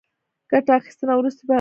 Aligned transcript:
ګټه 0.51 0.71
اخیستنه 0.79 1.13
وروستی 1.15 1.41
پړاو 1.43 1.47
دی 1.49 1.49